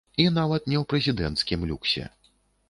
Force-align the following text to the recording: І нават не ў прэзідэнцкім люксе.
І 0.21 0.23
нават 0.37 0.63
не 0.71 0.79
ў 0.81 0.83
прэзідэнцкім 0.93 1.67
люксе. 1.73 2.09